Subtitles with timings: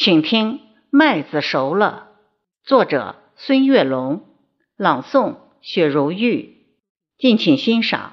[0.00, 0.58] 请听
[0.90, 2.10] 《麦子熟了》，
[2.68, 4.20] 作者孙月龙，
[4.76, 6.54] 朗诵雪如玉，
[7.18, 8.12] 敬请欣赏。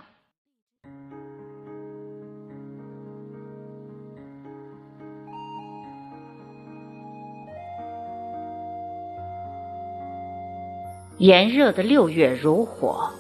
[11.20, 13.12] 炎热的六月如火，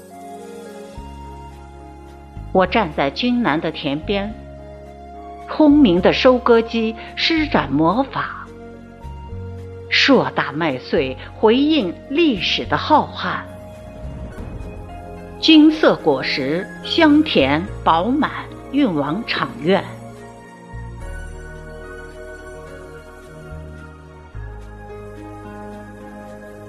[2.51, 4.33] 我站在军南的田边，
[5.47, 8.44] 轰鸣的收割机施展魔法。
[9.89, 13.41] 硕大麦穗回应历史的浩瀚，
[15.39, 18.31] 金色果实香甜饱满
[18.71, 19.83] 运往场院。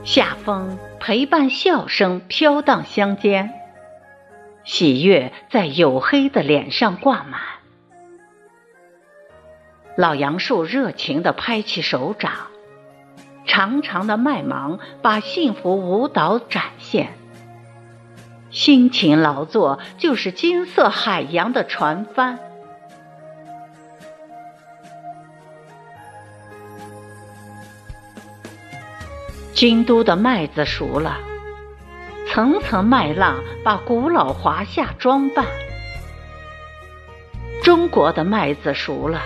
[0.04, 3.52] 夏风陪伴笑声飘荡乡间，
[4.62, 7.40] 喜悦在黝黑的脸上挂满。
[9.96, 12.32] 老杨树热情地拍起手掌。
[13.56, 17.14] 长长的麦芒把幸福舞蹈展现，
[18.50, 22.38] 辛勤劳作就是金色海洋的船帆。
[29.54, 31.16] 京都的麦子熟了，
[32.28, 35.46] 层层麦浪把古老华夏装扮。
[37.62, 39.22] 中国的麦子熟了，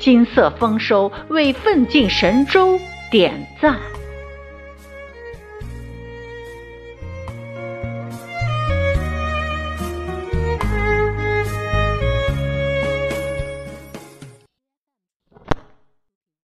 [0.00, 2.80] 金色丰收为奋进神州。
[3.12, 4.01] 点赞。